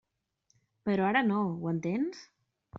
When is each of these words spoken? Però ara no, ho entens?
Però 0.89 1.05
ara 1.09 1.23
no, 1.29 1.45
ho 1.61 1.71
entens? 1.77 2.27